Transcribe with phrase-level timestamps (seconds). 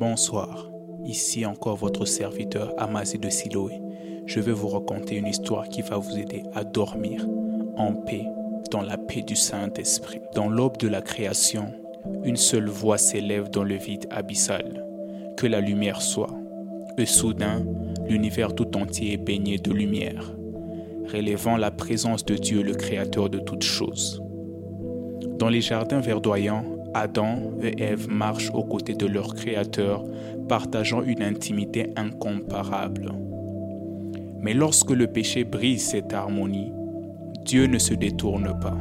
[0.00, 0.70] Bonsoir,
[1.04, 3.82] ici encore votre serviteur Amazé de Siloé.
[4.24, 7.28] Je vais vous raconter une histoire qui va vous aider à dormir
[7.76, 8.24] en paix,
[8.70, 10.22] dans la paix du Saint-Esprit.
[10.34, 11.74] Dans l'aube de la création,
[12.24, 14.86] une seule voix s'élève dans le vide abyssal.
[15.36, 16.34] Que la lumière soit.
[16.96, 17.62] Et soudain,
[18.08, 20.34] l'univers tout entier est baigné de lumière,
[21.12, 24.22] relevant la présence de Dieu, le Créateur de toutes choses.
[25.38, 26.64] Dans les jardins verdoyants,
[26.94, 30.04] Adam et Ève marchent aux côtés de leur Créateur,
[30.48, 33.12] partageant une intimité incomparable.
[34.40, 36.72] Mais lorsque le péché brise cette harmonie,
[37.44, 38.76] Dieu ne se détourne pas.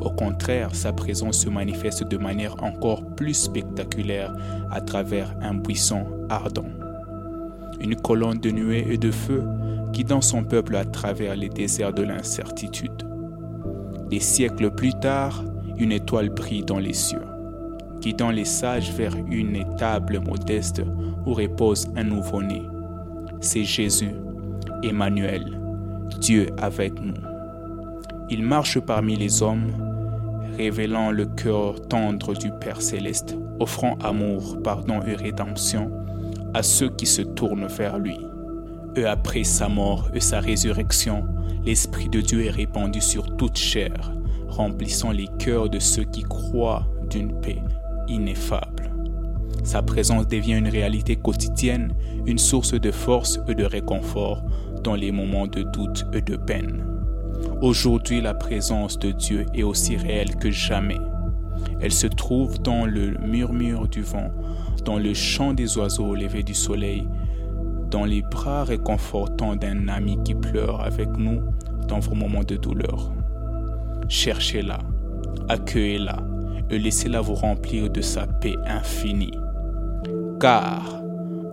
[0.00, 4.34] Au contraire, sa présence se manifeste de manière encore plus spectaculaire
[4.70, 6.68] à travers un buisson ardent.
[7.80, 9.44] Une colonne de nuée et de feu
[9.92, 13.08] guidant son peuple à travers les déserts de l'incertitude.
[14.10, 15.44] Des siècles plus tard,
[15.78, 17.20] une étoile brille dans les cieux
[18.04, 20.82] guidant les sages vers une étable modeste
[21.24, 22.60] où repose un nouveau-né.
[23.40, 24.14] C'est Jésus,
[24.82, 25.58] Emmanuel,
[26.20, 27.14] Dieu avec nous.
[28.28, 29.72] Il marche parmi les hommes,
[30.58, 35.90] révélant le cœur tendre du Père céleste, offrant amour, pardon et rédemption
[36.52, 38.18] à ceux qui se tournent vers lui.
[38.96, 41.24] Et après sa mort et sa résurrection,
[41.64, 44.12] l'Esprit de Dieu est répandu sur toute chair,
[44.54, 47.62] remplissant les cœurs de ceux qui croient d'une paix
[48.08, 48.92] ineffable.
[49.64, 51.92] Sa présence devient une réalité quotidienne,
[52.26, 54.42] une source de force et de réconfort
[54.82, 56.84] dans les moments de doute et de peine.
[57.62, 61.00] Aujourd'hui, la présence de Dieu est aussi réelle que jamais.
[61.80, 64.30] Elle se trouve dans le murmure du vent,
[64.84, 67.08] dans le chant des oiseaux au lever du soleil,
[67.90, 71.40] dans les bras réconfortants d'un ami qui pleure avec nous
[71.88, 73.12] dans vos moments de douleur.
[74.08, 74.78] Cherchez-la,
[75.48, 76.18] accueillez-la,
[76.70, 79.32] et laissez-la vous remplir de sa paix infinie.
[80.40, 81.02] Car,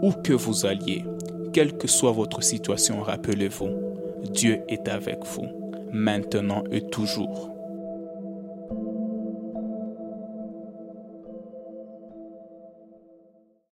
[0.01, 1.05] où que vous alliez,
[1.53, 3.69] quelle que soit votre situation, rappelez-vous,
[4.31, 5.47] Dieu est avec vous,
[5.91, 7.51] maintenant et toujours.